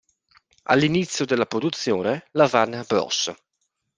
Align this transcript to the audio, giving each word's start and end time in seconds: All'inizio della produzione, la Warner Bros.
All'inizio 0.63 1.25
della 1.27 1.45
produzione, 1.45 2.25
la 2.31 2.49
Warner 2.51 2.87
Bros. 2.87 3.31